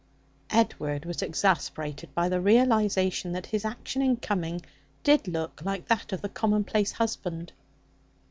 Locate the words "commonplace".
6.29-6.93